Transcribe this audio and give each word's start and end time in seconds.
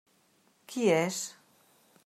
Qui 0.71 0.87
és? 0.95 1.21